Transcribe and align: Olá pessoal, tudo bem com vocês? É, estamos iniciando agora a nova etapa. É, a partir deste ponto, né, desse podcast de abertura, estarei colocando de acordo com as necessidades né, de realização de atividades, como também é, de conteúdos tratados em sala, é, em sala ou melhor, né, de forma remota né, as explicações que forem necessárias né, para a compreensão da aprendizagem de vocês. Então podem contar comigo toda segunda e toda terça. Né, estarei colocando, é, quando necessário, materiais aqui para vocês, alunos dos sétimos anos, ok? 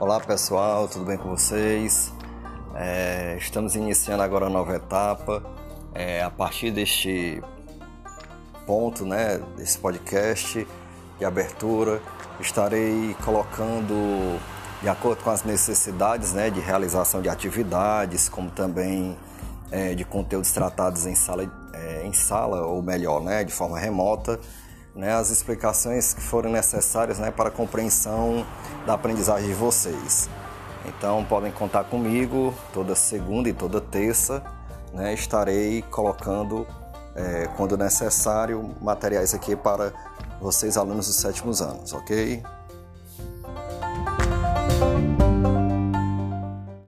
Olá 0.00 0.18
pessoal, 0.18 0.88
tudo 0.88 1.04
bem 1.04 1.18
com 1.18 1.28
vocês? 1.28 2.10
É, 2.74 3.36
estamos 3.38 3.76
iniciando 3.76 4.22
agora 4.22 4.46
a 4.46 4.48
nova 4.48 4.74
etapa. 4.74 5.42
É, 5.92 6.22
a 6.22 6.30
partir 6.30 6.70
deste 6.70 7.42
ponto, 8.66 9.04
né, 9.04 9.42
desse 9.58 9.76
podcast 9.76 10.66
de 11.18 11.24
abertura, 11.26 12.00
estarei 12.40 13.14
colocando 13.22 14.40
de 14.80 14.88
acordo 14.88 15.22
com 15.22 15.28
as 15.28 15.44
necessidades 15.44 16.32
né, 16.32 16.48
de 16.48 16.60
realização 16.60 17.20
de 17.20 17.28
atividades, 17.28 18.26
como 18.26 18.50
também 18.50 19.18
é, 19.70 19.94
de 19.94 20.06
conteúdos 20.06 20.50
tratados 20.50 21.04
em 21.04 21.14
sala, 21.14 21.42
é, 21.74 22.06
em 22.06 22.12
sala 22.14 22.62
ou 22.62 22.82
melhor, 22.82 23.20
né, 23.20 23.44
de 23.44 23.52
forma 23.52 23.78
remota 23.78 24.40
né, 24.94 25.14
as 25.14 25.30
explicações 25.30 26.12
que 26.12 26.20
forem 26.20 26.52
necessárias 26.52 27.18
né, 27.18 27.30
para 27.30 27.48
a 27.48 27.52
compreensão 27.52 28.46
da 28.86 28.94
aprendizagem 28.94 29.48
de 29.48 29.54
vocês. 29.54 30.28
Então 30.86 31.24
podem 31.24 31.52
contar 31.52 31.84
comigo 31.84 32.54
toda 32.72 32.94
segunda 32.94 33.48
e 33.48 33.52
toda 33.52 33.80
terça. 33.80 34.42
Né, 34.92 35.14
estarei 35.14 35.82
colocando, 35.82 36.66
é, 37.14 37.48
quando 37.56 37.76
necessário, 37.76 38.74
materiais 38.80 39.32
aqui 39.34 39.54
para 39.54 39.92
vocês, 40.40 40.76
alunos 40.76 41.06
dos 41.06 41.16
sétimos 41.16 41.62
anos, 41.62 41.92
ok? 41.92 42.42